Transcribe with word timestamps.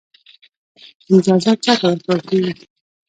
امتیازات 1.11 1.57
چا 1.65 1.73
ته 1.79 1.85
ورکول 2.09 2.19
کیږي؟ 2.29 2.51